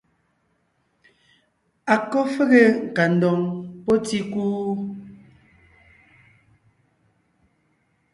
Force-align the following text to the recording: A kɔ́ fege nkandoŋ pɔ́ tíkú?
A 1.93 1.95
kɔ́ 2.09 2.23
fege 2.33 2.61
nkandoŋ 2.85 3.39
pɔ́ 3.85 3.95
tíkú? 4.05 4.43